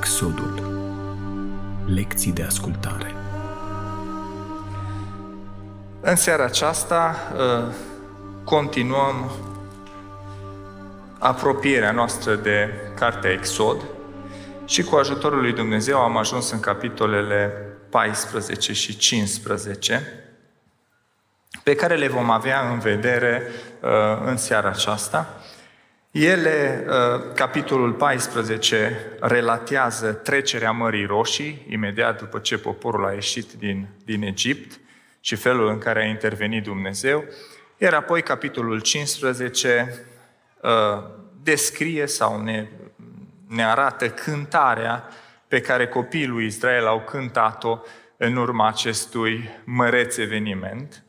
[0.00, 0.62] Exodul
[1.86, 3.14] Lecții de ascultare
[6.00, 7.74] În seara aceasta uh,
[8.44, 9.30] continuăm
[11.18, 13.84] apropierea noastră de Cartea Exod
[14.64, 17.52] și cu ajutorul lui Dumnezeu am ajuns în capitolele
[17.90, 20.24] 14 și 15
[21.62, 23.42] pe care le vom avea în vedere
[23.80, 23.90] uh,
[24.24, 25.40] în seara aceasta.
[26.10, 33.88] Ele, uh, capitolul 14, relatează trecerea Mării Roșii, imediat după ce poporul a ieșit din,
[34.04, 34.80] din Egipt
[35.20, 37.24] și felul în care a intervenit Dumnezeu.
[37.78, 39.94] Iar apoi, capitolul 15,
[40.62, 40.70] uh,
[41.42, 42.68] descrie sau ne,
[43.46, 45.08] ne arată cântarea
[45.48, 47.78] pe care copiii lui Israel au cântat-o
[48.16, 51.02] în urma acestui măreț eveniment.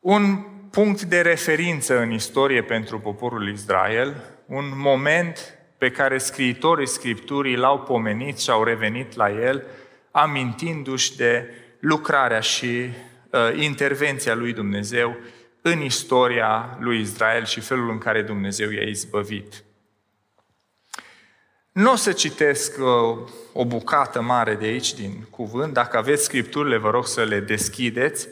[0.00, 4.14] Un punct de referință în istorie pentru poporul Israel,
[4.46, 9.66] un moment pe care scriitorii Scripturii l-au pomenit și au revenit la el,
[10.10, 15.16] amintindu-și de lucrarea și uh, intervenția lui Dumnezeu
[15.62, 19.64] în istoria lui Israel și felul în care Dumnezeu i-a izbăvit.
[21.72, 23.18] Nu o să citesc uh,
[23.52, 28.28] o bucată mare de aici din cuvânt, dacă aveți scripturile, vă rog să le deschideți,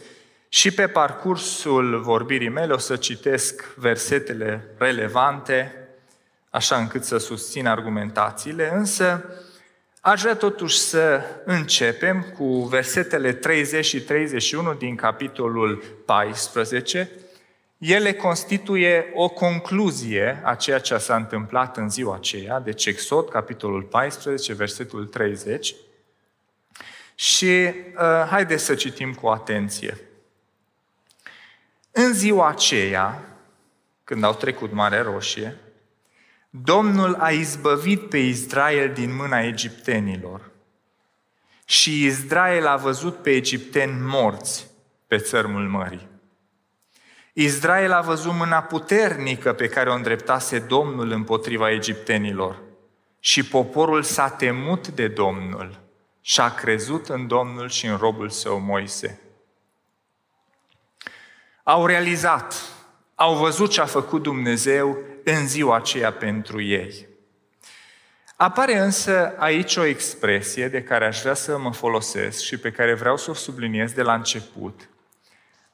[0.55, 5.75] și pe parcursul vorbirii mele o să citesc versetele relevante,
[6.51, 9.25] așa încât să susțin argumentațiile, însă
[10.01, 17.11] aș vrea totuși să începem cu versetele 30 și 31 din capitolul 14.
[17.79, 23.83] Ele constituie o concluzie a ceea ce s-a întâmplat în ziua aceea, deci Exod, capitolul
[23.83, 25.75] 14, versetul 30.
[27.15, 29.99] Și uh, haideți să citim cu atenție.
[31.97, 33.23] În ziua aceea,
[34.05, 35.57] când au trecut Marea Roșie,
[36.51, 40.51] Domnul a izbăvit pe Israel din mâna egiptenilor.
[41.65, 44.67] Și Israel a văzut pe egipteni morți
[45.07, 46.09] pe țărmul mării.
[47.33, 52.63] Israel a văzut mâna puternică pe care o îndreptase Domnul împotriva egiptenilor.
[53.21, 55.81] Și poporul s-a temut de Domnul
[56.21, 59.24] și a crezut în Domnul și în robul său Moise
[61.65, 62.55] au realizat,
[63.15, 67.07] au văzut ce a făcut Dumnezeu în ziua aceea pentru ei.
[68.37, 72.95] Apare însă aici o expresie de care aș vrea să mă folosesc și pe care
[72.95, 74.89] vreau să o subliniez de la început,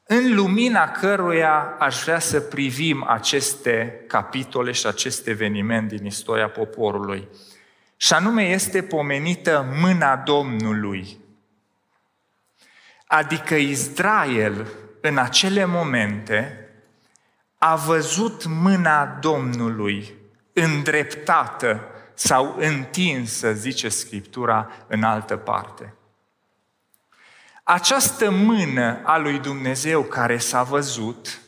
[0.05, 7.27] în lumina căruia aș vrea să privim aceste capitole și acest eveniment din istoria poporului.
[7.97, 11.17] Și anume este pomenită mâna Domnului.
[13.05, 14.67] Adică Israel
[15.01, 16.69] în acele momente
[17.57, 20.13] a văzut mâna Domnului
[20.53, 25.93] îndreptată sau întinsă, zice Scriptura, în altă parte.
[27.63, 31.41] Această mână a lui Dumnezeu care s-a văzut,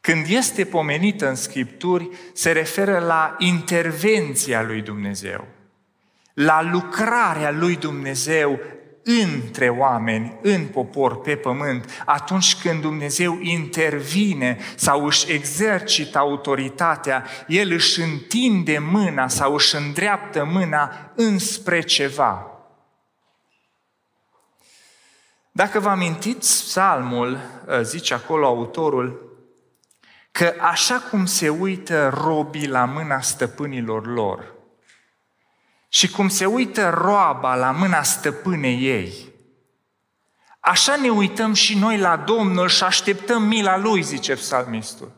[0.00, 5.46] când este pomenită în Scripturi, se referă la intervenția lui Dumnezeu,
[6.34, 8.60] la lucrarea lui Dumnezeu
[9.04, 17.72] între oameni, în popor, pe pământ, atunci când Dumnezeu intervine sau își exercită autoritatea, El
[17.72, 22.48] își întinde mâna sau își îndreaptă mâna înspre ceva.
[25.52, 27.38] Dacă vă amintiți, psalmul,
[27.68, 29.32] ă, zice acolo autorul,
[30.32, 34.53] că așa cum se uită robii la mâna stăpânilor lor,
[35.94, 39.32] și cum se uită roaba la mâna stăpânei ei,
[40.60, 45.12] așa ne uităm și noi la Domnul și așteptăm mila Lui, zice psalmistul.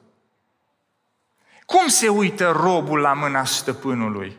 [1.66, 4.36] Cum se uită robul la mâna stăpânului?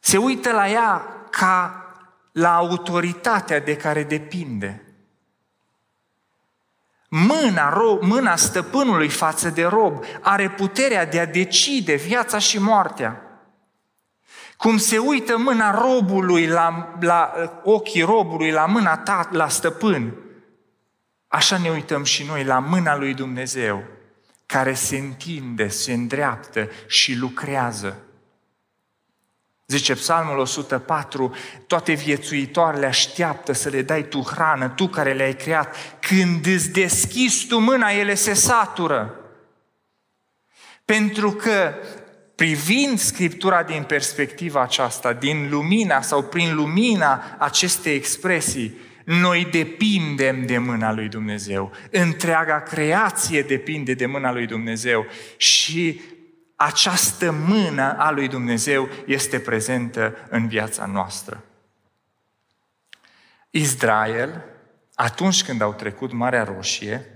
[0.00, 1.84] Se uită la ea ca
[2.32, 4.94] la autoritatea de care depinde.
[7.08, 13.26] Mâna, ro- mâna stăpânului față de rob are puterea de a decide viața și moartea.
[14.62, 17.32] Cum se uită mâna robului la, la
[17.62, 20.14] ochii robului, la mâna ta, la stăpân,
[21.28, 23.84] așa ne uităm și noi la mâna lui Dumnezeu,
[24.46, 27.96] care se întinde, se îndreaptă și lucrează.
[29.66, 31.34] Zice Psalmul 104,
[31.66, 35.76] toate viețuitoarele așteaptă să le dai tu hrană, tu care le-ai creat.
[36.00, 39.14] Când îți deschizi tu mâna, ele se satură.
[40.84, 41.74] Pentru că
[42.34, 50.58] privind Scriptura din perspectiva aceasta, din lumina sau prin lumina acestei expresii, noi depindem de
[50.58, 51.72] mâna lui Dumnezeu.
[51.90, 55.06] Întreaga creație depinde de mâna lui Dumnezeu
[55.36, 56.00] și
[56.56, 61.44] această mână a lui Dumnezeu este prezentă în viața noastră.
[63.50, 64.44] Israel,
[64.94, 67.06] atunci când au trecut Marea Roșie,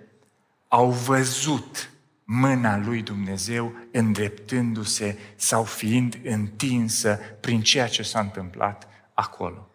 [0.68, 1.90] au văzut
[2.28, 9.70] mâna lui Dumnezeu îndreptându-se sau fiind întinsă prin ceea ce s-a întâmplat acolo.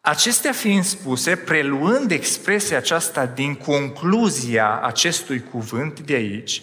[0.00, 6.62] Acestea fiind spuse, preluând expresia aceasta din concluzia acestui cuvânt de aici,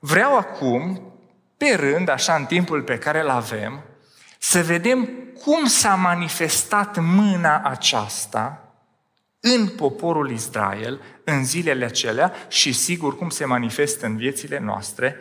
[0.00, 1.12] vreau acum,
[1.56, 3.84] pe rând, așa în timpul pe care îl avem,
[4.38, 5.08] să vedem
[5.44, 8.61] cum s-a manifestat mâna aceasta
[9.44, 15.16] în poporul Israel în zilele acelea și sigur cum se manifestă în viețile noastre,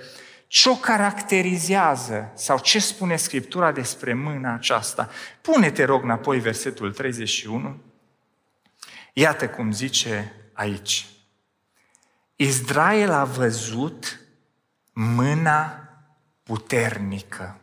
[0.47, 5.09] ce o caracterizează sau ce spune Scriptura despre mâna aceasta.
[5.41, 7.81] Pune-te, rog, înapoi versetul 31.
[9.13, 11.07] Iată cum zice aici.
[12.35, 14.19] Israel a văzut
[14.94, 15.89] mâna
[16.44, 17.60] puternică.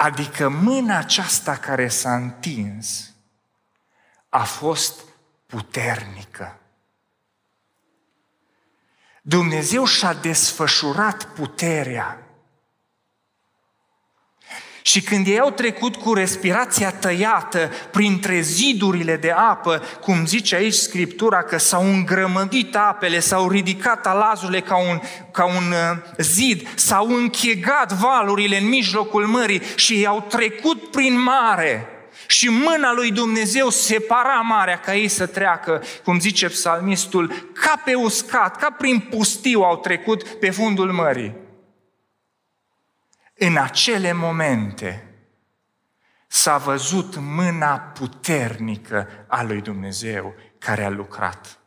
[0.00, 3.12] Adică mâna aceasta care s-a întins
[4.28, 5.00] a fost
[5.46, 6.58] puternică.
[9.22, 12.26] Dumnezeu și-a desfășurat puterea.
[14.82, 20.74] Și când ei au trecut cu respirația tăiată printre zidurile de apă, cum zice aici
[20.74, 25.00] Scriptura, că s-au îngrămădit apele, s-au ridicat alazurile ca un,
[25.30, 31.22] ca un uh, zid, s-au închegat valurile în mijlocul mării și ei au trecut prin
[31.22, 31.88] mare.
[32.26, 37.94] Și mâna lui Dumnezeu separa marea ca ei să treacă, cum zice psalmistul, ca pe
[37.94, 41.34] uscat, ca prin pustiu au trecut pe fundul mării.
[43.42, 45.04] În acele momente
[46.26, 51.58] s-a văzut mâna puternică a lui Dumnezeu care a lucrat.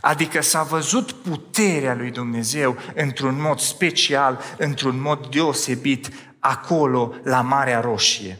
[0.00, 7.80] Adică s-a văzut puterea lui Dumnezeu într-un mod special, într-un mod deosebit, acolo, la Marea
[7.80, 8.38] Roșie.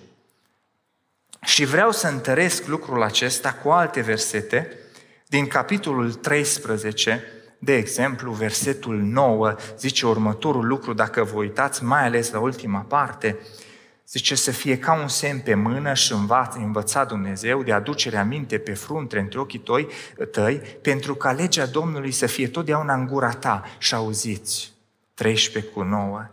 [1.42, 4.78] Și vreau să întăresc lucrul acesta cu alte versete
[5.26, 7.24] din capitolul 13,
[7.64, 13.38] de exemplu, versetul 9 zice următorul lucru, dacă vă uitați mai ales la ultima parte,
[14.08, 18.58] zice să fie ca un semn pe mână și învață, învăța Dumnezeu de aducere aminte
[18.58, 19.88] pe frunte între ochii tăi,
[20.30, 24.72] tăi, pentru ca legea Domnului să fie totdeauna în gura ta și auziți.
[25.14, 26.26] 13 cu 9.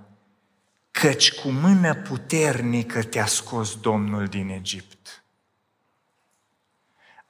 [0.92, 5.21] Căci cu mână puternică te-a scos Domnul din Egipt.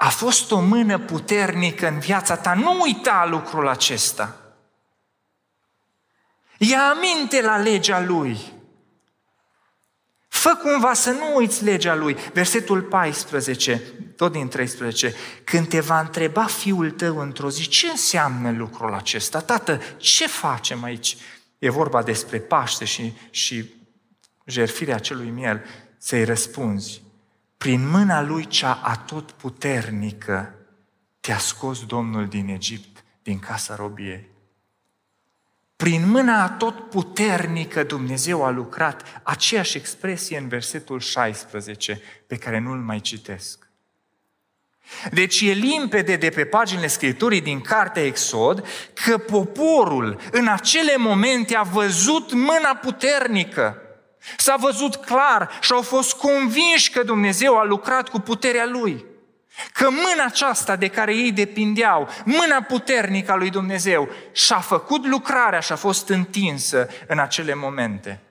[0.03, 2.53] A fost o mână puternică în viața ta.
[2.53, 4.35] Nu uita lucrul acesta.
[6.57, 8.37] Ia aminte la legea Lui.
[10.27, 12.17] Fă cumva să nu uiți legea Lui.
[12.33, 13.81] Versetul 14,
[14.15, 15.13] tot din 13.
[15.43, 19.39] Când te va întreba fiul tău într-o zi, ce înseamnă lucrul acesta?
[19.39, 21.17] Tată, ce facem aici?
[21.59, 23.73] E vorba despre Paște și, și
[24.45, 25.65] jerfirea acelui miel.
[25.97, 27.01] Să-i răspunzi
[27.61, 30.55] prin mâna lui cea atot puternică
[31.19, 34.29] te-a scos Domnul din Egipt, din casa robiei.
[35.75, 42.79] Prin mâna atot puternică Dumnezeu a lucrat aceeași expresie în versetul 16, pe care nu-l
[42.79, 43.69] mai citesc.
[45.11, 48.67] Deci e limpede de pe paginile Scripturii din cartea Exod
[49.05, 53.90] că poporul în acele momente a văzut mâna puternică
[54.37, 59.05] S-a văzut clar și au fost convinși că Dumnezeu a lucrat cu puterea Lui.
[59.73, 65.59] Că mâna aceasta de care ei depindeau, mâna puternică a lui Dumnezeu, și-a făcut lucrarea
[65.59, 68.21] și a fost întinsă în acele momente.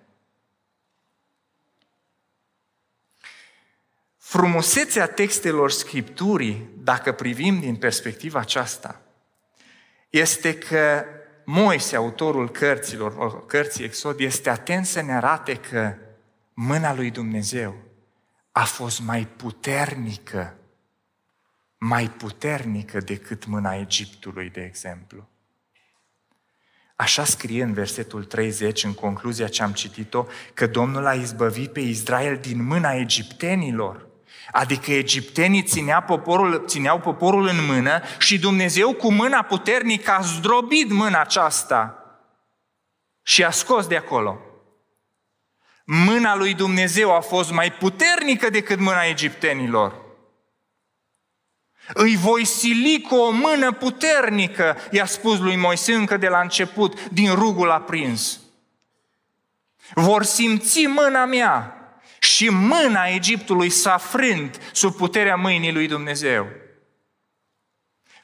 [4.19, 9.01] Frumusețea textelor Scripturii, dacă privim din perspectiva aceasta,
[10.11, 11.05] este că
[11.53, 15.95] Moise, autorul cărților, cărții Exod, este atent să ne arate că
[16.55, 17.75] mâna lui Dumnezeu
[18.53, 20.57] a fost mai puternică,
[21.79, 25.29] mai puternică decât mâna Egiptului, de exemplu.
[26.97, 31.81] Așa scrie în versetul 30, în concluzia ce am citit-o, că Domnul a izbăvit pe
[31.81, 34.10] Israel din mâna egiptenilor.
[34.53, 40.91] Adică egiptenii ținea poporul, țineau poporul în mână și Dumnezeu cu mâna puternică a zdrobit
[40.91, 41.95] mâna aceasta
[43.23, 44.41] și a scos de acolo.
[45.85, 49.95] Mâna lui Dumnezeu a fost mai puternică decât mâna egiptenilor.
[51.95, 57.09] Îi voi sili cu o mână puternică, i-a spus lui Moise încă de la început,
[57.09, 58.41] din rugul aprins.
[59.95, 61.80] Vor simți mâna mea
[62.21, 66.49] și mâna Egiptului s-a frânt sub puterea mâinii lui Dumnezeu.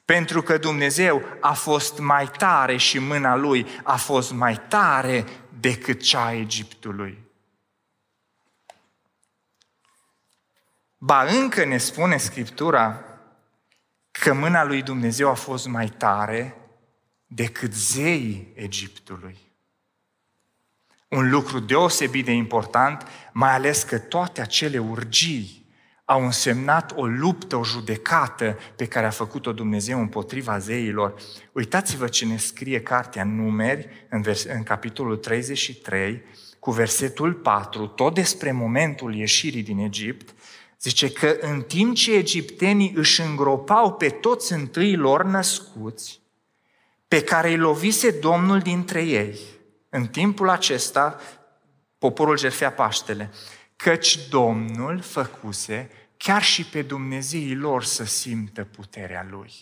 [0.05, 5.25] Pentru că Dumnezeu a fost mai tare și mâna lui a fost mai tare
[5.61, 7.19] decât cea a Egiptului.
[10.99, 13.05] Ba încă ne spune Scriptura
[14.11, 16.57] că mâna lui Dumnezeu a fost mai tare
[17.27, 19.46] decât zeii Egiptului.
[21.17, 25.67] Un lucru deosebit de important, mai ales că toate acele urgii
[26.05, 31.15] au însemnat o luptă, o judecată pe care a făcut-o Dumnezeu împotriva zeilor.
[31.53, 36.23] Uitați-vă ce ne scrie cartea Numeri, în, vers- în capitolul 33,
[36.59, 40.35] cu versetul 4, tot despre momentul ieșirii din Egipt,
[40.81, 46.21] zice că în timp ce egiptenii își îngropau pe toți întâi lor născuți,
[47.09, 49.39] pe care îi lovise Domnul dintre ei,
[49.97, 51.21] în timpul acesta,
[51.99, 53.31] poporul jertfea Paștele,
[53.77, 59.53] căci Domnul făcuse chiar și pe Dumnezeii lor să simtă puterea Lui.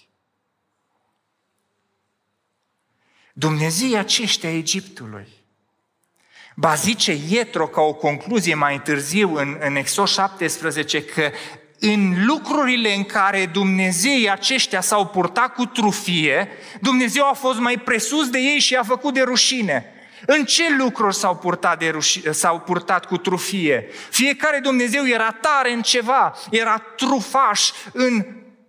[3.33, 5.29] Dumnezeii aceștia Egiptului.
[6.57, 11.31] Ba zice Ietro ca o concluzie mai târziu în, în Exod 17 că
[11.79, 16.49] în lucrurile în care Dumnezeii aceștia s-au purtat cu trufie,
[16.81, 19.94] Dumnezeu a fost mai presus de ei și a făcut de rușine.
[20.26, 23.88] În ce lucruri s-au purtat, de ruși, s-au purtat cu trufie?
[24.11, 28.25] Fiecare Dumnezeu era tare în ceva, era trufaș în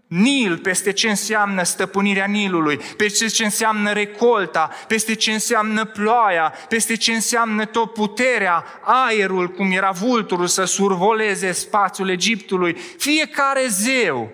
[0.07, 6.95] Nil, peste ce înseamnă stăpânirea Nilului, peste ce înseamnă recolta, peste ce înseamnă ploaia, peste
[6.95, 12.77] ce înseamnă tot puterea, aerul, cum era vulturul să survoleze spațiul Egiptului.
[12.97, 14.31] Fiecare zeu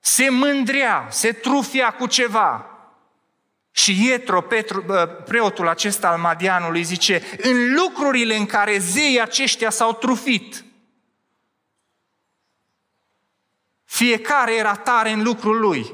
[0.00, 2.73] se mândrea, se trufia cu ceva.
[3.76, 4.84] Și Ietro, Petru,
[5.24, 10.64] preotul acesta al Madianului, zice, în lucrurile în care zeii aceștia s-au trufit,
[13.84, 15.92] fiecare era tare în lucrul lui.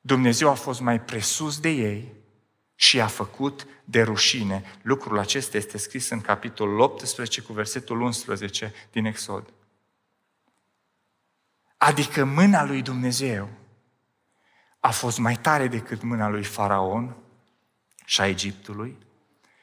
[0.00, 2.12] Dumnezeu a fost mai presus de ei
[2.74, 4.78] și a făcut de rușine.
[4.82, 9.52] Lucrul acesta este scris în capitolul 18 cu versetul 11 din Exod.
[11.76, 13.48] Adică mâna lui Dumnezeu
[14.86, 17.16] a fost mai tare decât mâna lui Faraon
[18.04, 18.96] și a Egiptului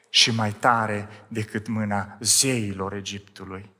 [0.08, 3.70] și mai tare decât mâna zeilor Egiptului.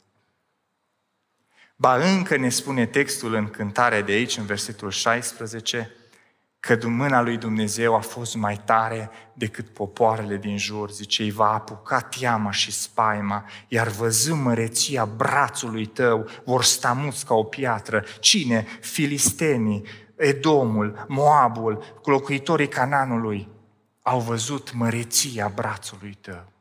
[1.76, 5.90] Ba încă ne spune textul în cântarea de aici, în versetul 16,
[6.60, 10.90] că mâna lui Dumnezeu a fost mai tare decât popoarele din jur.
[10.90, 17.26] Zice, îi va apuca teama și spaima, iar văzând măreția brațului tău, vor sta muți
[17.26, 18.04] ca o piatră.
[18.20, 18.66] Cine?
[18.80, 19.84] Filistenii,
[20.16, 23.48] Edomul, Moabul, locuitorii Cananului
[24.02, 26.52] au văzut măreția brațului tău.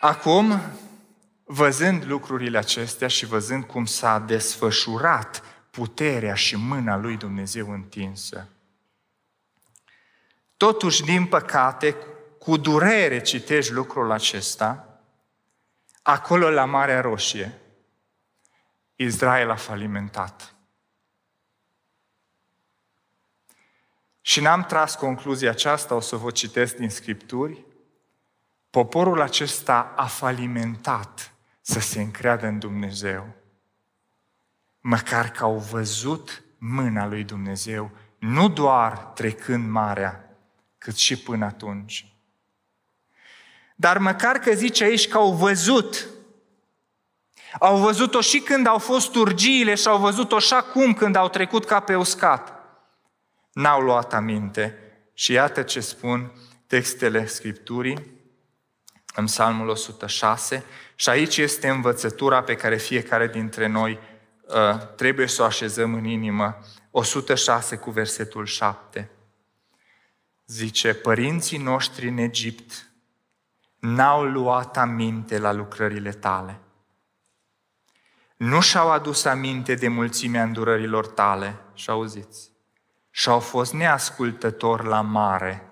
[0.00, 0.60] Acum,
[1.44, 8.48] văzând lucrurile acestea și văzând cum s-a desfășurat puterea și mâna lui Dumnezeu întinsă,
[10.56, 11.96] totuși, din păcate,
[12.38, 14.89] cu durere citești lucrul acesta,
[16.02, 17.58] Acolo, la Marea Roșie,
[18.94, 20.54] Israel a falimentat.
[24.20, 27.64] Și n-am tras concluzia aceasta, o să vă citesc din Scripturi.
[28.70, 33.34] Poporul acesta a falimentat să se încreadă în Dumnezeu.
[34.80, 40.36] Măcar că au văzut mâna lui Dumnezeu, nu doar trecând marea,
[40.78, 42.14] cât și până atunci.
[43.80, 46.08] Dar măcar că zice aici că au văzut.
[47.60, 51.64] Au văzut-o și când au fost urgiile și au văzut-o și acum când au trecut
[51.64, 52.52] ca pe uscat.
[53.52, 54.78] N-au luat aminte.
[55.14, 56.32] Și iată ce spun
[56.66, 58.06] textele Scripturii
[59.14, 63.98] în Psalmul 106 și aici este învățătura pe care fiecare dintre noi
[64.42, 66.58] uh, trebuie să o așezăm în inimă.
[66.90, 69.10] 106 cu versetul 7.
[70.46, 72.89] Zice, părinții noștri în Egipt
[73.80, 76.60] n-au luat aminte la lucrările tale.
[78.36, 82.50] Nu și-au adus aminte de mulțimea îndurărilor tale, și auziți,
[83.10, 85.70] și-au fost neascultători la mare,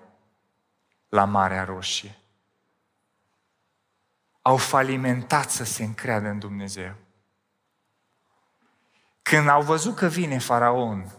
[1.09, 2.17] la Marea Roșie.
[4.41, 6.95] Au falimentat să se încreadă în Dumnezeu.
[9.21, 11.11] Când au văzut că vine faraon,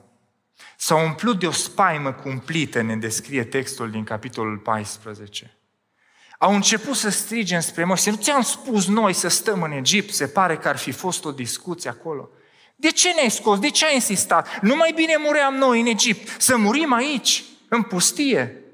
[0.76, 5.59] s-au umplut de o spaimă cumplită, ne descrie textul din capitolul 14
[6.42, 8.10] au început să strige spre Moise.
[8.10, 10.14] Nu ți-am spus noi să stăm în Egipt?
[10.14, 12.28] Se pare că ar fi fost o discuție acolo.
[12.76, 13.58] De ce ne-ai scos?
[13.58, 14.60] De ce ai insistat?
[14.60, 18.64] Nu mai bine muream noi în Egipt, să murim aici, în pustie.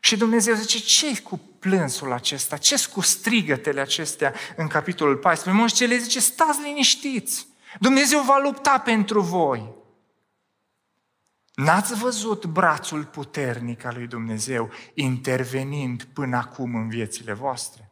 [0.00, 2.56] Și Dumnezeu zice, ce cu plânsul acesta?
[2.56, 5.60] ce cu strigătele acestea în capitolul 14?
[5.60, 7.46] Moise le zice, stați liniștiți,
[7.80, 9.74] Dumnezeu va lupta pentru voi.
[11.56, 17.90] N-ați văzut brațul puternic al lui Dumnezeu intervenind până acum în viețile voastre?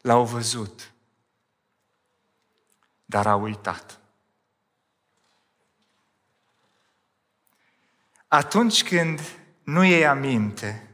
[0.00, 0.92] L-au văzut,
[3.04, 4.00] dar au uitat.
[8.28, 9.20] Atunci când
[9.62, 10.90] nu iei aminte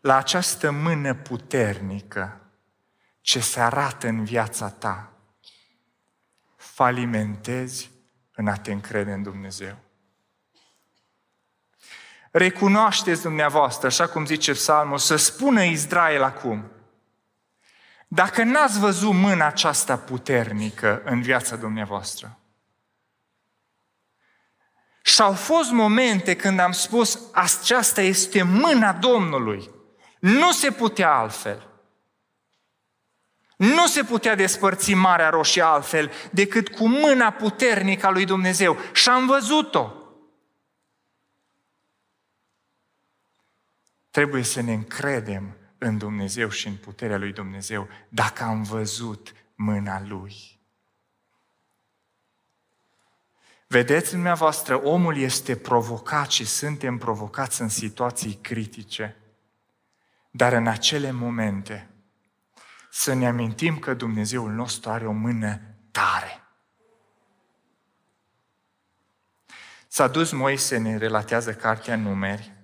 [0.00, 2.40] la această mână puternică
[3.20, 5.12] ce se arată în viața ta,
[6.56, 7.90] falimentezi
[8.32, 9.88] în a te încrede în Dumnezeu.
[12.30, 16.70] Recunoașteți dumneavoastră, așa cum zice psalmul, să spună Israel acum,
[18.08, 22.40] dacă n-ați văzut mâna aceasta puternică în viața dumneavoastră,
[25.02, 29.70] și au fost momente când am spus, aceasta este mâna Domnului.
[30.18, 31.68] Nu se putea altfel.
[33.56, 38.76] Nu se putea despărți Marea Roșie altfel decât cu mâna puternică a lui Dumnezeu.
[38.92, 39.99] Și am văzut-o.
[44.10, 50.02] Trebuie să ne încredem în Dumnezeu și în puterea lui Dumnezeu dacă am văzut mâna
[50.06, 50.58] Lui.
[53.66, 59.16] Vedeți, dumneavoastră, omul este provocat și suntem provocați în situații critice.
[60.30, 61.90] Dar în acele momente
[62.90, 66.44] să ne amintim că Dumnezeul nostru are o mână tare.
[69.88, 72.59] S-a dus Moise, ne relatează cartea numeri,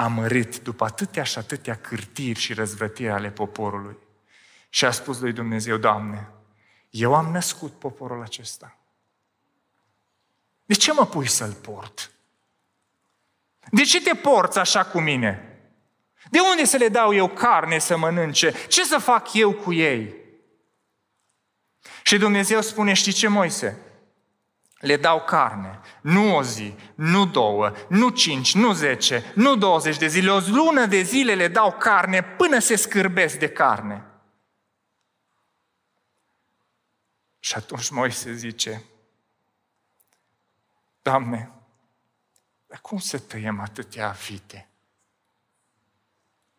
[0.00, 3.96] amărit după atâtea și atâtea cârtiri și răzvrătiri ale poporului.
[4.68, 6.28] Și a spus lui Dumnezeu, Doamne,
[6.90, 8.78] eu am născut poporul acesta.
[10.64, 12.10] De ce mă pui să-l port?
[13.70, 15.60] De ce te porți așa cu mine?
[16.30, 18.66] De unde să le dau eu carne să mănânce?
[18.68, 20.14] Ce să fac eu cu ei?
[22.02, 23.78] Și Dumnezeu spune, știi ce, Moise?
[24.78, 30.06] Le dau carne, nu o zi, nu două, nu cinci, nu zece, nu douăzeci de
[30.06, 34.04] zile, o lună de zile le dau carne până se scârbesc de carne.
[37.38, 38.84] Și atunci Moise zice,
[41.02, 41.52] Doamne,
[42.66, 44.68] dar cum să tăiem atâtea vite?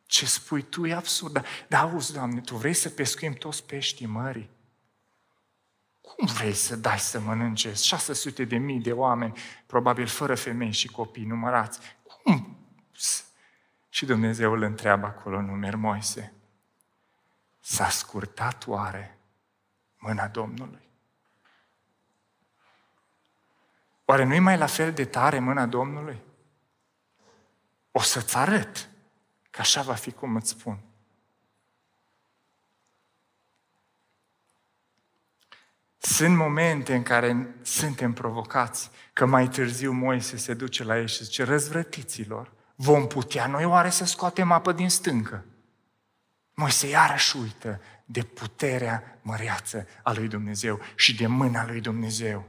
[0.06, 1.46] Ce spui tu e absurd.
[1.68, 4.50] Dar auzi, Doamne, Tu vrei să pescuim toți peștii mării?
[6.16, 10.88] Cum vrei să dai să mănânce 600 de mii de oameni, probabil fără femei și
[10.88, 11.80] copii numărați?
[12.04, 12.58] Cum?
[13.90, 16.34] Și Dumnezeu îl întreabă acolo în numer Moise.
[17.60, 19.18] S-a scurtat oare
[19.98, 20.88] mâna Domnului?
[24.06, 26.22] Oare nu-i mai la fel de tare mâna Domnului?
[27.92, 28.90] O să-ți arăt
[29.50, 30.80] că așa va fi cum îți spun.
[36.02, 41.24] Sunt momente în care suntem provocați, că mai târziu Moise se duce la ei și
[41.24, 45.46] zice, răzvrătiților, vom putea noi oare să scoatem apă din stâncă?
[46.54, 52.48] Moise iarăși uită de puterea măreață a lui Dumnezeu și de mâna lui Dumnezeu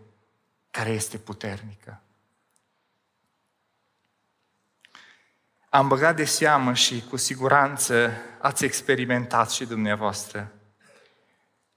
[0.70, 2.02] care este puternică.
[5.68, 10.52] Am băgat de seamă și cu siguranță ați experimentat și dumneavoastră.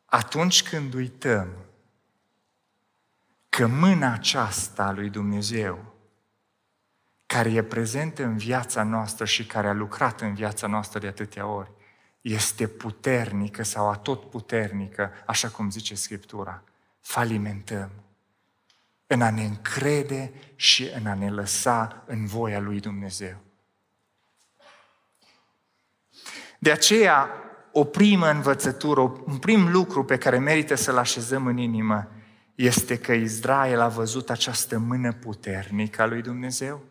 [0.05, 1.62] Atunci când uităm
[3.55, 5.93] că mâna aceasta a lui Dumnezeu,
[7.25, 11.47] care e prezentă în viața noastră și care a lucrat în viața noastră de atâtea
[11.47, 11.71] ori,
[12.21, 16.63] este puternică sau atot puternică, așa cum zice Scriptura,
[16.99, 17.89] falimentăm
[19.07, 23.37] în a ne încrede și în a ne lăsa în voia lui Dumnezeu.
[26.59, 27.29] De aceea,
[27.71, 32.07] o primă învățătură, un prim lucru pe care merită să-l așezăm în inimă,
[32.55, 36.83] este că Israel a văzut această mână puternică a lui Dumnezeu,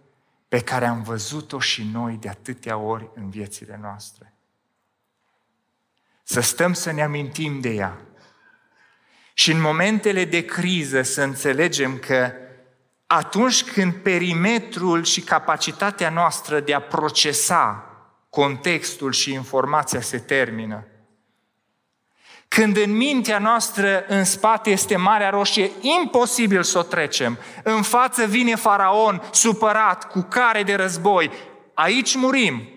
[0.49, 4.33] pe care am văzut-o și noi de atâtea ori în viețile noastre.
[6.23, 8.01] Să stăm să ne amintim de ea,
[9.35, 12.33] și în momentele de criză să înțelegem că
[13.07, 17.87] atunci când perimetrul și capacitatea noastră de a procesa
[18.31, 20.87] contextul și informația se termină,
[22.55, 27.39] când în mintea noastră în spate este Marea Roșie, imposibil să o trecem.
[27.63, 31.31] În față vine faraon supărat cu care de război.
[31.75, 32.69] Aici murim.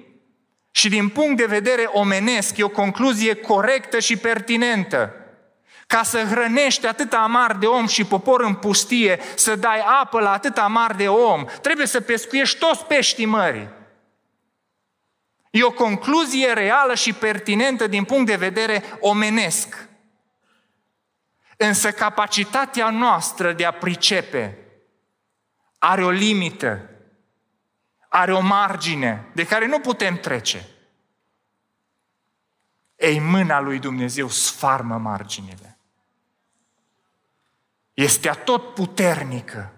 [0.71, 5.13] Și din punct de vedere omenesc e o concluzie corectă și pertinentă
[5.87, 10.31] ca să hrănești atâta amar de om și popor în pustie, să dai apă la
[10.31, 13.69] atâta amar de om, trebuie să pescuiești toți peștii mării.
[15.55, 19.89] E o concluzie reală și pertinentă din punct de vedere omenesc.
[21.57, 24.57] Însă capacitatea noastră de a pricepe
[25.77, 26.89] are o limită,
[28.09, 30.67] are o margine de care nu putem trece.
[32.95, 35.79] Ei, mâna lui Dumnezeu sfarmă marginile.
[37.93, 39.73] Este atot puternică.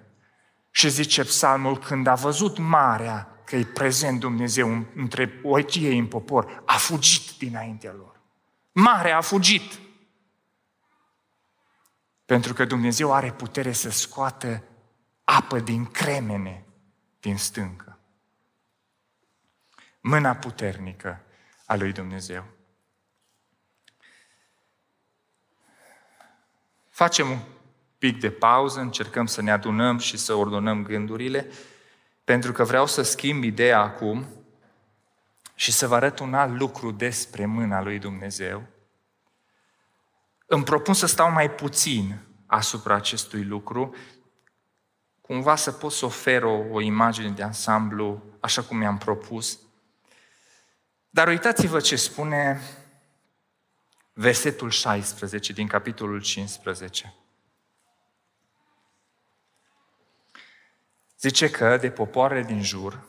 [0.71, 6.63] Și zice psalmul, când a văzut marea că e prezent Dumnezeu între ochii în popor,
[6.65, 8.19] a fugit dinaintea lor.
[8.71, 9.79] Marea a fugit.
[12.25, 14.63] Pentru că Dumnezeu are putere să scoată
[15.23, 16.65] apă din cremene
[17.19, 17.99] din stâncă.
[19.99, 21.21] Mâna puternică
[21.65, 22.45] a lui Dumnezeu.
[26.89, 27.39] Facem un
[27.97, 31.51] pic de pauză, încercăm să ne adunăm și să ordonăm gândurile,
[32.27, 34.27] pentru că vreau să schimb ideea acum
[35.55, 38.63] și să vă arăt un alt lucru despre mâna lui Dumnezeu.
[40.45, 43.95] Îmi propun să stau mai puțin asupra acestui lucru,
[45.21, 49.59] cumva să pot să ofer o, o imagine de ansamblu așa cum mi-am propus.
[51.09, 52.61] Dar uitați-vă ce spune
[54.13, 57.13] versetul 16 din capitolul 15.
[61.19, 62.99] Zice că de popoarele din jur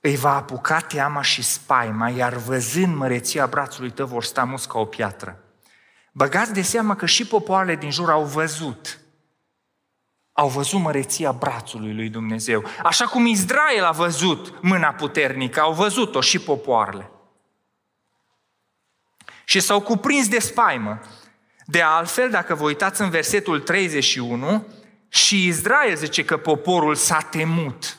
[0.00, 4.78] îi va apuca teama și spaima, iar văzând măreția brațului tău vor sta mus ca
[4.78, 5.40] o piatră.
[6.12, 8.98] Băgați de seamă că și popoarele din jur au văzut.
[10.32, 12.64] Au văzut măreția brațului lui Dumnezeu.
[12.82, 17.10] Așa cum Israel a văzut mâna puternică, au văzut-o și popoarele.
[19.44, 21.00] Și s-au cuprins de spaimă.
[21.64, 24.66] De altfel, dacă vă uitați în versetul 31,
[25.16, 27.98] și Israel zice că poporul s-a temut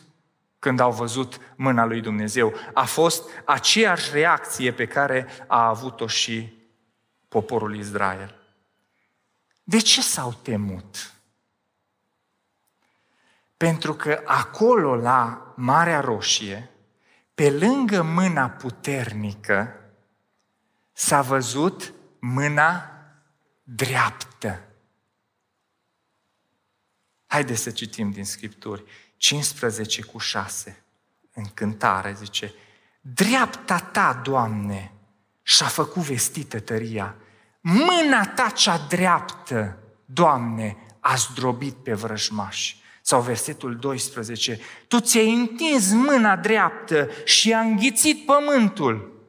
[0.60, 2.54] când au văzut mâna lui Dumnezeu.
[2.74, 6.54] A fost aceeași reacție pe care a avut-o și
[7.28, 8.36] poporul Israel.
[9.64, 11.14] De ce s-au temut?
[13.58, 16.70] Pentru că acolo, la Marea Roșie,
[17.34, 19.76] pe lângă mâna puternică,
[20.94, 22.92] s-a văzut mâna
[23.64, 24.67] dreaptă.
[27.28, 28.84] Haideți să citim din Scripturi.
[29.18, 30.84] 15 cu 6.
[31.34, 32.54] În cântare zice,
[33.02, 34.92] Dreapta ta, Doamne,
[35.42, 37.16] și-a făcut vestită tăria.
[37.62, 42.82] Mâna ta cea dreaptă, Doamne, a zdrobit pe vrăjmași.
[43.02, 49.26] Sau versetul 12, Tu ți-ai întins mâna dreaptă și a înghițit pământul.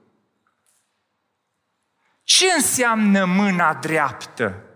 [2.22, 4.67] Ce înseamnă mâna dreaptă?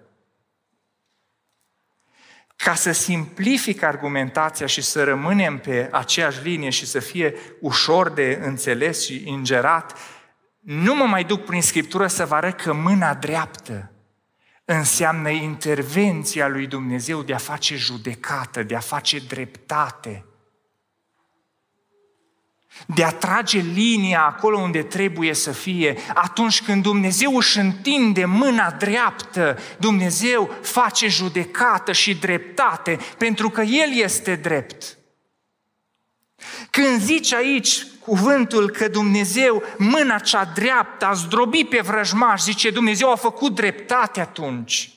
[2.65, 8.41] Ca să simplific argumentația și să rămânem pe aceeași linie și să fie ușor de
[8.43, 9.99] înțeles și ingerat,
[10.61, 13.93] nu mă mai duc prin Scriptură să vă arăt că mâna dreaptă
[14.65, 20.25] înseamnă intervenția lui Dumnezeu de a face judecată, de a face dreptate,
[22.87, 25.97] de a trage linia acolo unde trebuie să fie.
[26.15, 33.93] Atunci când Dumnezeu își întinde mâna dreaptă, Dumnezeu face judecată și dreptate, pentru că El
[33.93, 34.97] este drept.
[36.71, 43.11] Când zici aici cuvântul că Dumnezeu, mâna cea dreaptă, a zdrobit pe vrăjmaș, zice Dumnezeu
[43.11, 44.92] a făcut dreptate atunci.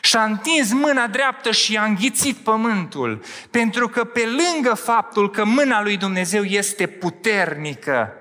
[0.00, 5.44] Și a întins mâna dreaptă și a înghițit pământul, pentru că pe lângă faptul că
[5.44, 8.12] mâna lui Dumnezeu este puternică,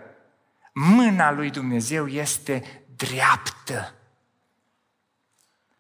[0.74, 3.94] mâna lui Dumnezeu este dreaptă.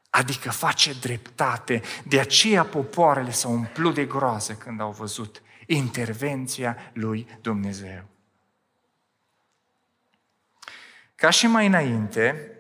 [0.09, 1.81] Adică face dreptate.
[2.03, 8.03] De aceea popoarele s-au umplut de groază când au văzut intervenția lui Dumnezeu.
[11.15, 12.51] Ca și mai înainte,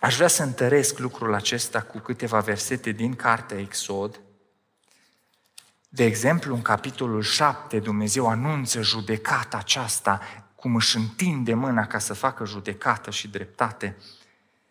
[0.00, 4.20] aș vrea să întăresc lucrul acesta cu câteva versete din cartea Exod.
[5.88, 10.20] De exemplu, în capitolul 7, Dumnezeu anunță judecata aceasta,
[10.54, 13.96] cum își întinde mâna ca să facă judecată și dreptate.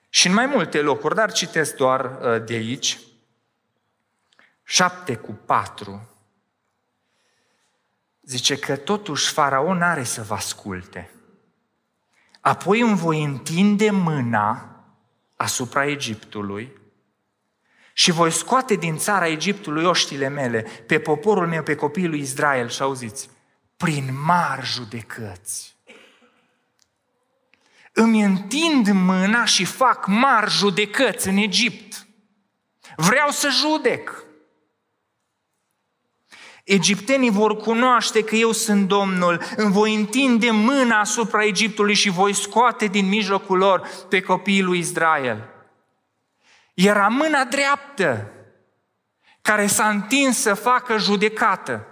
[0.10, 3.00] Și în mai multe locuri, dar citesc doar uh, de aici,
[4.64, 6.10] 7 cu 4,
[8.22, 11.12] zice că totuși faraon are să vă asculte.
[12.42, 14.77] Apoi îmi voi întinde mâna
[15.38, 16.72] asupra Egiptului
[17.94, 22.70] și voi scoate din țara Egiptului oștile mele, pe poporul meu, pe copiii lui Israel
[22.70, 23.30] și auziți,
[23.78, 25.76] prin mari judecăți.
[27.92, 32.08] Îmi întind mâna și fac mari judecăți în Egipt.
[32.96, 34.27] Vreau să judec.
[36.68, 42.34] Egiptenii vor cunoaște că eu sunt Domnul, îmi voi întinde mâna asupra Egiptului și voi
[42.34, 45.50] scoate din mijlocul lor pe copiii lui Israel.
[46.74, 48.32] Era mâna dreaptă
[49.42, 51.88] care s-a întins să facă judecată.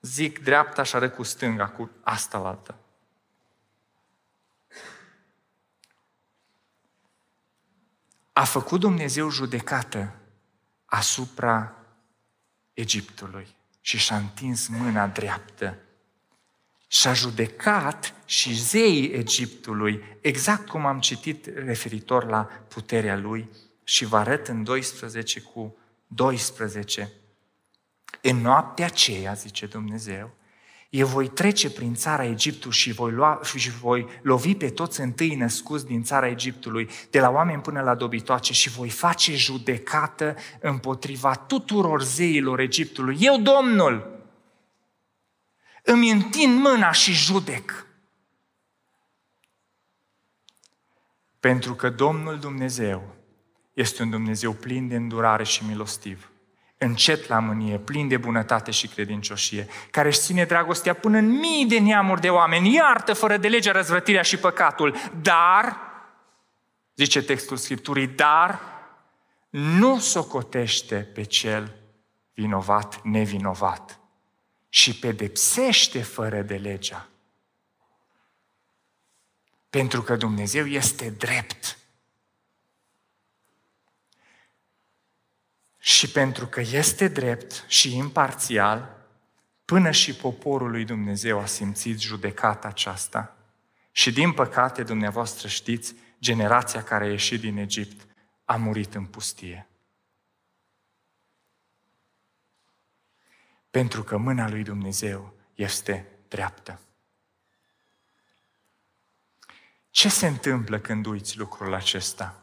[0.00, 2.74] Zic dreapta și arăt cu stânga, cu asta la altă.
[8.32, 10.14] A făcut Dumnezeu judecată
[10.84, 11.76] asupra
[12.74, 13.46] Egiptului
[13.80, 15.78] și și-a întins mâna dreaptă
[16.86, 23.50] și a judecat și zeii Egiptului, exact cum am citit referitor la puterea lui
[23.84, 27.12] și vă arăt în 12 cu 12.
[28.20, 30.34] În noaptea aceea, zice Dumnezeu,
[30.92, 35.34] eu voi trece prin țara Egiptului și voi, lua, și voi lovi pe toți întâi
[35.34, 41.34] născuți din țara Egiptului, de la oameni până la dobitoace și voi face judecată împotriva
[41.34, 43.16] tuturor zeilor Egiptului.
[43.20, 44.24] Eu, Domnul,
[45.82, 47.86] îmi întind mâna și judec.
[51.40, 53.14] Pentru că Domnul Dumnezeu
[53.72, 56.31] este un Dumnezeu plin de îndurare și milostiv
[56.82, 61.66] încet la mânie, plin de bunătate și credincioșie, care își ține dragostea până în mii
[61.66, 65.76] de neamuri de oameni, iartă fără de legea răzvrătirea și păcatul, dar,
[66.94, 68.60] zice textul Scripturii, dar
[69.50, 71.76] nu socotește pe cel
[72.34, 74.00] vinovat nevinovat
[74.68, 77.08] și pedepsește fără de legea.
[79.70, 81.78] Pentru că Dumnezeu este drept
[85.84, 89.06] Și pentru că este drept și imparțial,
[89.64, 93.36] până și poporul lui Dumnezeu a simțit judecata aceasta.
[93.92, 98.06] Și din păcate, dumneavoastră știți, generația care a ieșit din Egipt
[98.44, 99.68] a murit în pustie.
[103.70, 106.80] Pentru că mâna lui Dumnezeu este dreaptă.
[109.90, 112.41] Ce se întâmplă când uiți lucrul acesta?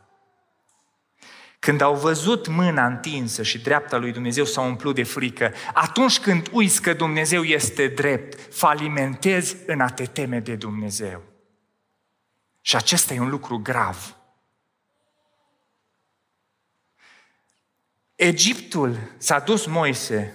[1.59, 6.49] Când au văzut mâna întinsă și dreapta lui Dumnezeu s-au umplut de frică, atunci când
[6.51, 11.23] uiți că Dumnezeu este drept, falimentezi în a te teme de Dumnezeu.
[12.61, 14.15] Și acesta e un lucru grav.
[18.15, 20.33] Egiptul s-a dus Moise,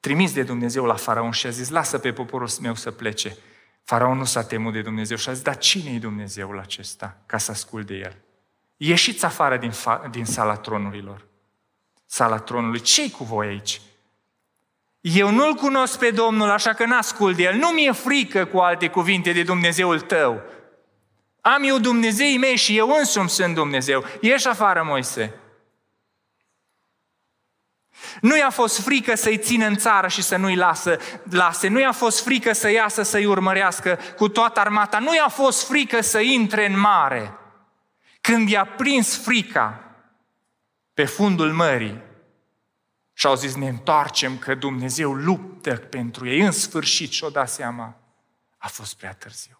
[0.00, 3.36] trimis de Dumnezeu la faraon și a zis, lasă pe poporul meu să plece.
[3.82, 7.38] Faraon nu s-a temut de Dumnezeu și a zis, dar cine e Dumnezeul acesta ca
[7.38, 8.22] să ascult de el?
[8.86, 11.26] Ieșiți afară din, fa- din sala tronurilor.
[12.06, 12.80] Sala tronului.
[12.80, 13.80] Ce-i cu voi aici?
[15.00, 17.54] Eu nu-L cunosc pe Domnul, așa că n-ascult de El.
[17.54, 20.42] Nu mi-e frică cu alte cuvinte de Dumnezeul tău.
[21.40, 24.04] Am eu Dumnezeii mei și eu însumi sunt Dumnezeu.
[24.20, 25.34] Ieși afară, Moise.
[28.20, 30.98] Nu i-a fost frică să-i țină în țară și să nu-i lasă,
[31.30, 31.68] lase.
[31.68, 34.98] Nu i-a fost frică să iasă să-i urmărească cu toată armata.
[34.98, 37.38] Nu i-a fost frică să intre în mare.
[38.24, 39.94] Când i-a prins frica
[40.94, 42.02] pe fundul mării
[43.12, 47.96] și au zis ne întoarcem că Dumnezeu luptă pentru ei, în sfârșit și-o dat seama,
[48.58, 49.58] a fost prea târziu.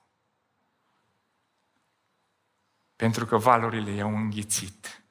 [2.97, 5.03] Pentru că valurile i-au înghițit.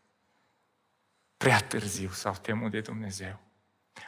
[1.37, 3.39] Prea târziu s-au temut de Dumnezeu.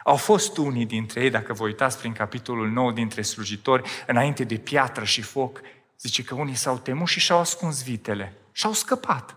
[0.04, 4.56] Au fost unii dintre ei, dacă vă uitați prin capitolul 9 dintre slujitori, înainte de
[4.56, 5.60] piatră și foc,
[5.98, 9.36] zice că unii s-au temut și și-au ascuns vitele și au scăpat.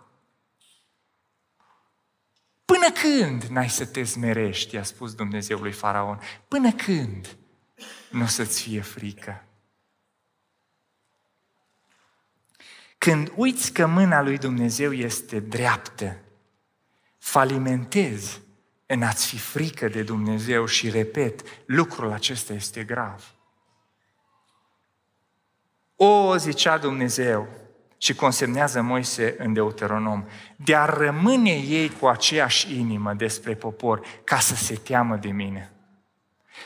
[2.65, 7.37] Până când n-ai să te smerești, a spus Dumnezeu lui Faraon, până când
[8.11, 9.45] nu o să-ți fie frică?
[12.97, 16.19] Când uiți că mâna lui Dumnezeu este dreaptă,
[17.17, 18.41] falimentezi
[18.85, 23.33] în a-ți fi frică de Dumnezeu și repet, lucrul acesta este grav.
[25.95, 27.67] O, zicea Dumnezeu,
[28.01, 30.23] și consemnează Moise în Deuteronom,
[30.55, 35.71] de a rămâne ei cu aceeași inimă despre popor ca să se teamă de mine.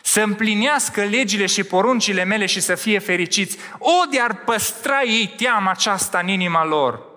[0.01, 3.57] Să împlinească legile și poruncile mele și să fie fericiți.
[3.79, 7.11] O, de ar păstra ei teama aceasta în inima lor.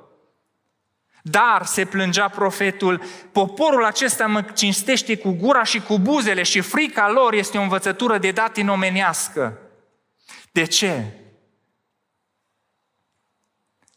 [1.23, 3.03] Dar, se plângea profetul,
[3.33, 8.19] poporul acesta mă cinstește cu gura și cu buzele și frica lor este o învățătură
[8.19, 9.59] de dat omenească.
[10.53, 11.05] De ce?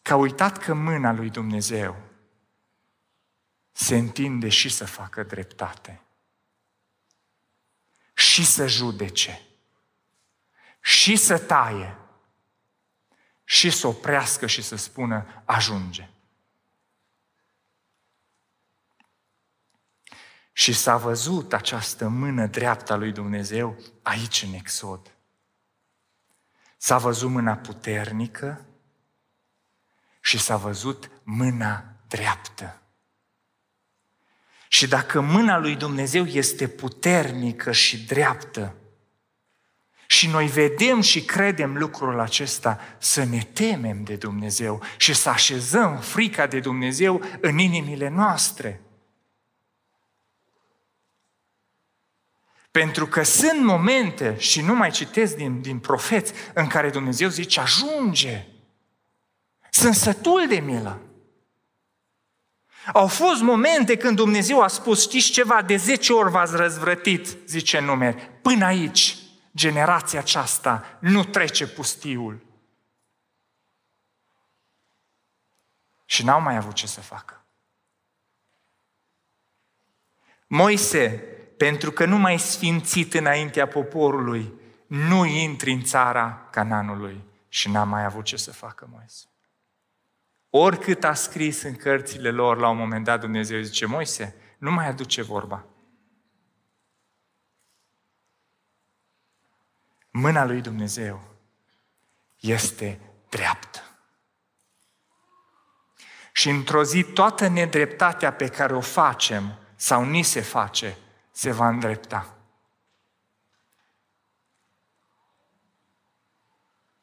[0.09, 1.95] Că a uitat că mâna lui Dumnezeu
[3.71, 6.01] se întinde și să facă dreptate,
[8.13, 9.41] și să judece,
[10.81, 11.97] și să taie,
[13.43, 16.09] și să oprească și să spună ajunge.
[20.51, 25.15] Și s-a văzut această mână dreaptă a lui Dumnezeu aici în Exod.
[26.77, 28.63] S-a văzut mâna puternică
[30.29, 32.81] și s-a văzut mâna dreaptă.
[34.67, 38.75] Și dacă mâna lui Dumnezeu este puternică și dreaptă,
[40.07, 45.97] și noi vedem și credem lucrul acesta, să ne temem de Dumnezeu și să așezăm
[45.97, 48.81] frica de Dumnezeu în inimile noastre.
[52.71, 57.59] Pentru că sunt momente, și nu mai citesc din, din profeți, în care Dumnezeu zice,
[57.59, 58.47] ajunge.
[59.79, 60.99] Sunt sătul de milă.
[62.93, 67.79] Au fost momente când Dumnezeu a spus, știți ceva, de 10 ori v-ați răzvrătit, zice
[67.79, 69.17] numeri, până aici,
[69.55, 72.45] generația aceasta nu trece pustiul.
[76.05, 77.45] Și n-au mai avut ce să facă.
[80.47, 81.09] Moise,
[81.57, 84.53] pentru că nu mai sfințit înaintea poporului,
[84.87, 89.28] nu intri în țara Cananului și n-a mai avut ce să facă Moise.
[90.49, 94.87] Oricât a scris în cărțile lor, la un moment dat Dumnezeu zice, Moise, nu mai
[94.87, 95.65] aduce vorba.
[100.11, 101.37] Mâna lui Dumnezeu
[102.39, 103.79] este dreaptă.
[106.31, 110.97] Și într-o zi toată nedreptatea pe care o facem sau ni se face,
[111.31, 112.37] se va îndrepta.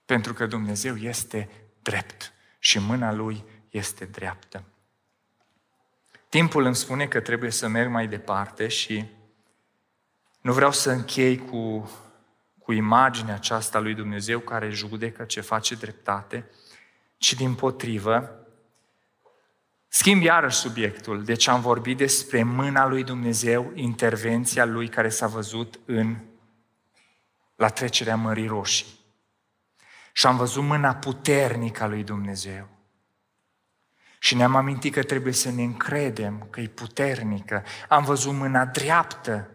[0.05, 1.51] Pentru că Dumnezeu este
[1.83, 2.36] drept
[2.67, 4.65] și mâna lui este dreaptă.
[6.29, 9.05] Timpul îmi spune că trebuie să merg mai departe și
[10.41, 11.91] nu vreau să închei cu,
[12.59, 16.51] cu imaginea aceasta lui Dumnezeu care judecă ce face dreptate,
[17.17, 18.47] ci din potrivă,
[19.89, 21.25] schimb iarăși subiectul.
[21.25, 26.17] Deci am vorbit despre mâna lui Dumnezeu, intervenția lui care s-a văzut în
[27.57, 29.06] la trecerea Mării Roșii.
[30.17, 32.69] Și am văzut mâna puternică a lui Dumnezeu.
[34.19, 37.65] Și ne-am amintit că trebuie să ne încredem că e puternică.
[37.89, 39.51] Am văzut mâna dreaptă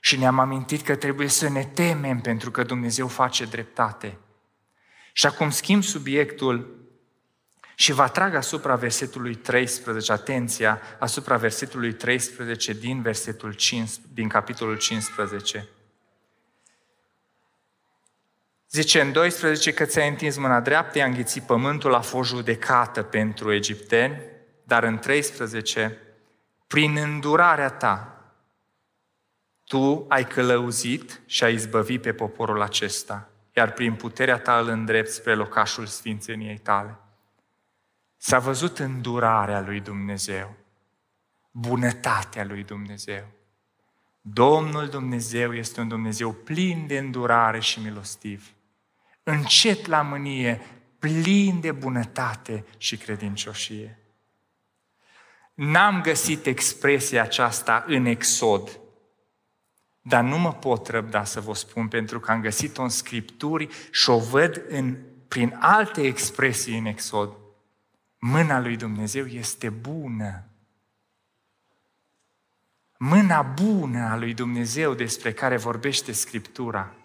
[0.00, 4.18] și ne-am amintit că trebuie să ne temem pentru că Dumnezeu face dreptate.
[5.12, 6.88] Și acum schimb subiectul
[7.74, 14.78] și vă atrag asupra versetului 13, atenția, asupra versetului 13 din versetul 5, din capitolul
[14.78, 15.68] 15.
[18.70, 23.52] Zice în 12 că ți-ai întins mâna dreaptă, i-a înghițit pământul, a fost judecată pentru
[23.52, 24.20] egipteni,
[24.64, 25.98] dar în 13,
[26.66, 28.10] prin îndurarea ta,
[29.64, 35.10] tu ai călăuzit și ai izbăvit pe poporul acesta, iar prin puterea ta îl îndrept
[35.10, 36.98] spre locașul sfințeniei tale.
[38.16, 40.54] S-a văzut îndurarea lui Dumnezeu,
[41.50, 43.26] bunătatea lui Dumnezeu.
[44.20, 48.55] Domnul Dumnezeu este un Dumnezeu plin de îndurare și milostiv
[49.28, 50.60] încet la mânie,
[50.98, 53.98] plin de bunătate și credincioșie.
[55.54, 58.80] N-am găsit expresia aceasta în Exod,
[60.00, 64.10] dar nu mă pot răbda să vă spun pentru că am găsit-o în Scripturi și
[64.10, 64.96] o văd în,
[65.28, 67.36] prin alte expresii în Exod.
[68.18, 70.44] Mâna lui Dumnezeu este bună.
[72.98, 76.95] Mâna bună a lui Dumnezeu despre care vorbește Scriptura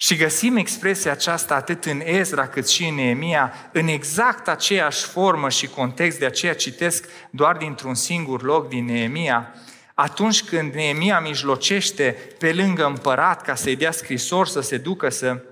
[0.00, 5.48] și găsim expresia aceasta atât în Ezra cât și în Neemia, în exact aceeași formă
[5.48, 9.54] și context, de aceea citesc doar dintr-un singur loc din Neemia,
[9.94, 15.42] atunci când Neemia mijlocește pe lângă împărat ca să-i dea scrisor să se ducă să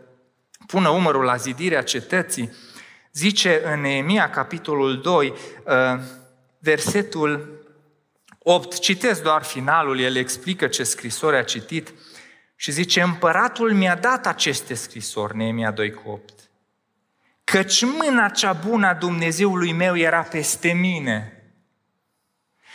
[0.66, 2.52] pună umărul la zidirea cetății,
[3.12, 5.32] zice în Neemia, capitolul 2,
[5.64, 6.00] uh,
[6.58, 7.64] versetul
[8.38, 11.92] 8, citesc doar finalul, el explică ce scrisori a citit,
[12.56, 16.32] și zice, împăratul mi-a dat aceste scrisori, Neemia 2 cu 8.
[17.44, 21.30] Căci mâna cea bună a Dumnezeului meu era peste mine.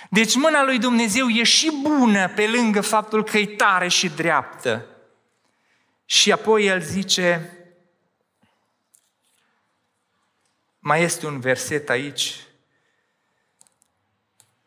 [0.09, 4.85] Deci mâna lui Dumnezeu e și bună pe lângă faptul că e tare și dreaptă.
[6.05, 7.57] Și apoi el zice,
[10.79, 12.39] mai este un verset aici,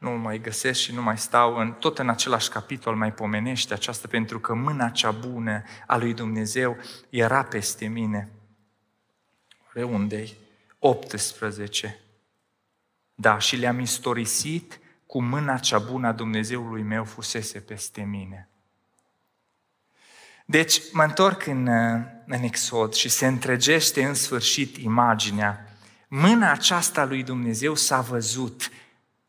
[0.05, 4.09] nu mai găsesc și nu mai stau, în, tot în același capitol mai pomenește aceasta,
[4.09, 6.77] pentru că mâna cea bună a lui Dumnezeu
[7.11, 8.29] era peste mine.
[9.67, 10.29] Oare unde
[10.79, 11.99] 18.
[13.15, 18.49] Da, și le-am istorisit cu mâna cea bună a Dumnezeului meu fusese peste mine.
[20.47, 21.69] Deci mă întorc în,
[22.27, 25.77] în Exod și se întregește în sfârșit imaginea.
[26.09, 28.71] Mâna aceasta lui Dumnezeu s-a văzut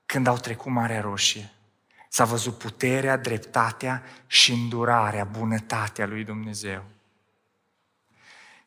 [0.05, 1.49] când au trecut Marea Roșie.
[2.09, 6.83] S-a văzut puterea, dreptatea și îndurarea, bunătatea lui Dumnezeu.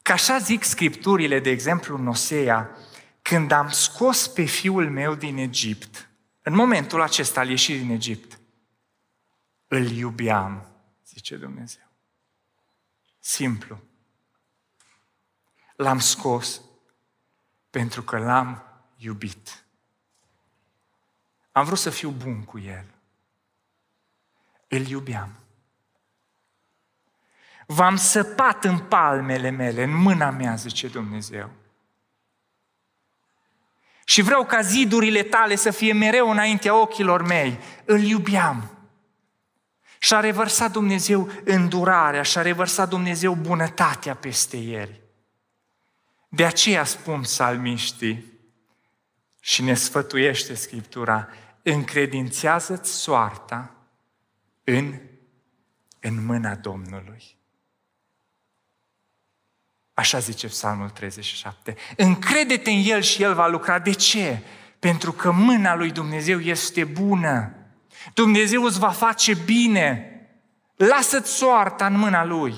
[0.03, 2.70] Ca așa zic scripturile, de exemplu în Osea,
[3.22, 6.09] când am scos pe fiul meu din Egipt,
[6.43, 8.39] în momentul acesta al ieșirii din Egipt,
[9.66, 10.66] îl iubeam,
[11.07, 11.89] zice Dumnezeu.
[13.18, 13.80] Simplu.
[15.76, 16.61] L-am scos
[17.70, 18.62] pentru că l-am
[18.97, 19.64] iubit.
[21.59, 22.84] Am vrut să fiu bun cu el.
[24.68, 25.32] Îl iubeam.
[27.66, 31.50] V-am săpat în palmele mele, în mâna mea, zice Dumnezeu.
[34.04, 37.59] Și vreau ca zidurile tale să fie mereu înaintea ochilor mei.
[37.84, 38.70] Îl iubeam.
[39.98, 45.00] Și a revărsat Dumnezeu îndurarea, și a revărsat Dumnezeu bunătatea peste el.
[46.28, 48.24] De aceea spun psalmiștii
[49.40, 51.28] și ne sfătuiește Scriptura,
[51.73, 53.75] încredințează-ți soarta
[54.64, 54.95] în,
[56.01, 57.37] în mâna Domnului.
[59.95, 61.77] Așa zice Psalmul 37.
[61.97, 63.79] Încrede-te în El și El va lucra.
[63.79, 64.43] De ce?
[64.79, 67.53] Pentru că mâna lui Dumnezeu este bună.
[68.14, 70.12] Dumnezeu îți va face bine.
[70.77, 72.55] Lasă-ți soarta în mâna Lui.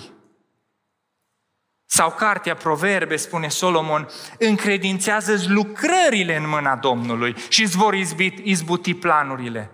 [1.92, 7.94] Sau cartea Proverbe, spune Solomon, încredințează-ți lucrările în mâna Domnului și îți vor
[8.42, 9.70] izbuti planurile.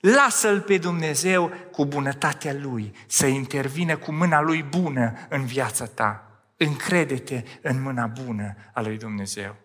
[0.00, 6.42] Lasă-L pe Dumnezeu cu bunătatea Lui, să intervină cu mâna Lui bună în viața ta.
[6.56, 9.56] Încrede-te în mâna bună a Lui Dumnezeu.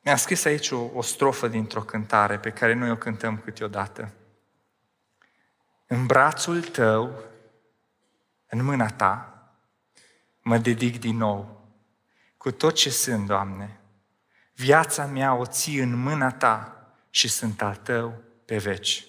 [0.00, 4.12] Mi-a scris aici o, o strofă dintr-o cântare pe care noi o cântăm câteodată.
[5.86, 7.22] În brațul tău,
[8.46, 9.34] în mâna ta,
[10.40, 11.68] mă dedic din nou
[12.36, 13.80] cu tot ce sunt, Doamne.
[14.54, 19.06] Viața mea o ții în mâna ta și sunt al tău pe veci.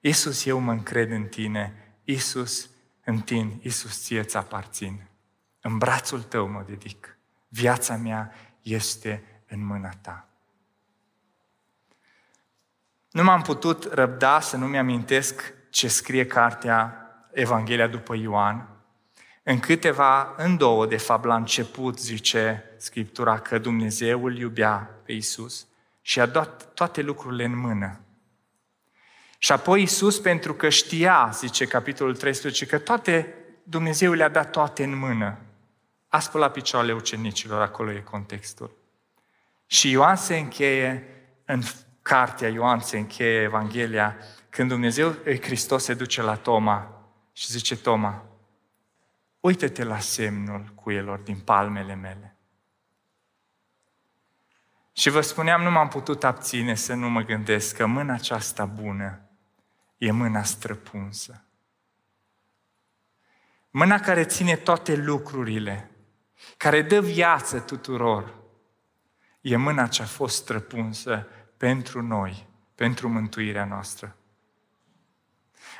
[0.00, 1.94] Iisus, eu mă încred în tine.
[2.04, 2.70] Iisus,
[3.04, 3.58] în tine.
[3.62, 5.08] Iisus, ție ți aparțin.
[5.60, 7.18] În brațul tău mă dedic.
[7.48, 8.32] Viața mea
[8.62, 10.27] este în mâna ta.
[13.18, 18.68] Nu m-am putut răbda să nu-mi amintesc ce scrie cartea Evanghelia după Ioan.
[19.42, 25.12] În câteva, în două, de fapt, la început zice Scriptura că Dumnezeu îl iubea pe
[25.12, 25.66] Isus
[26.00, 28.00] și a dat toate lucrurile în mână.
[29.38, 34.84] Și apoi Isus, pentru că știa, zice capitolul 13, că toate, Dumnezeu le-a dat toate
[34.84, 35.38] în mână.
[36.08, 38.76] A spălat picioarele ucenicilor, acolo e contextul.
[39.66, 41.06] Și Ioan se încheie
[41.44, 41.60] în
[42.08, 44.16] cartea Ioan se încheie Evanghelia,
[44.48, 48.24] când Dumnezeu, Hristos se duce la Toma și zice, Toma,
[49.40, 52.36] uită-te la semnul cuielor din palmele mele.
[54.92, 59.20] Și vă spuneam, nu m-am putut abține să nu mă gândesc că mâna aceasta bună
[59.98, 61.44] e mâna străpunsă.
[63.70, 65.90] Mâna care ține toate lucrurile,
[66.56, 68.34] care dă viață tuturor,
[69.40, 71.26] e mâna ce a fost străpunsă
[71.58, 74.16] pentru noi, pentru mântuirea noastră.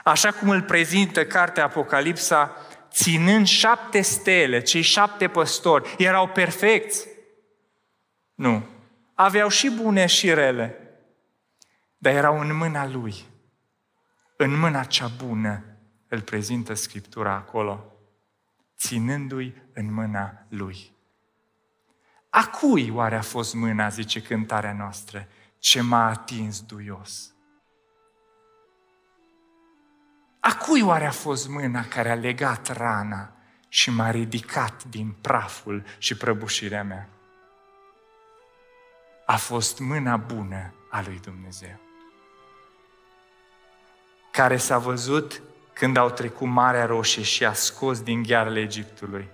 [0.05, 2.57] Așa cum îl prezintă cartea Apocalipsa,
[2.91, 7.09] ținând șapte stele, cei șapte păstori, erau perfecți?
[8.35, 8.66] Nu.
[9.14, 10.79] Aveau și bune și rele,
[11.99, 13.24] dar erau în mâna lui.
[14.37, 15.64] În mâna cea bună
[16.09, 17.93] îl prezintă Scriptura acolo,
[18.76, 20.93] ținându-i în mâna lui.
[22.31, 25.29] A cui oare a fost mâna, zice cântarea noastră?
[25.59, 27.33] Ce m-a atins duios.
[30.41, 33.33] A cui oare a fost mâna care a legat rana
[33.69, 37.09] și m-a ridicat din praful și prăbușirea mea?
[39.27, 41.81] A fost mâna bună a lui Dumnezeu,
[44.31, 45.43] care s-a văzut
[45.73, 49.29] când au trecut Marea Roșie și a scos din ghearele Egiptului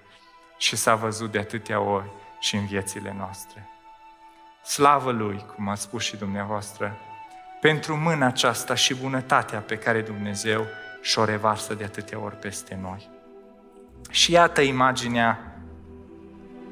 [0.59, 2.11] și s-a văzut de atâtea ori
[2.41, 3.74] și în viețile noastre.
[4.65, 6.97] Slavă Lui, cum a spus și dumneavoastră,
[7.61, 10.67] pentru mâna aceasta și bunătatea pe care Dumnezeu
[11.03, 13.11] și-o revarsă de atâtea ori peste noi.
[14.11, 15.59] Și iată imaginea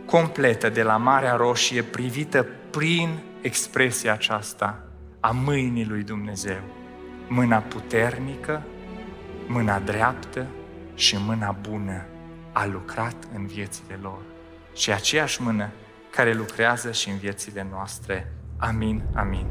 [0.07, 4.85] completă de la Marea Roșie privită prin expresia aceasta
[5.21, 6.61] a mâinii lui Dumnezeu.
[7.29, 8.63] Mâna puternică,
[9.47, 10.47] mâna dreaptă
[10.95, 12.05] și mâna bună
[12.53, 14.23] a lucrat în viețile lor.
[14.75, 15.69] Și aceeași mână
[16.13, 18.33] care lucrează și în viețile noastre.
[18.57, 19.47] Amin, amin.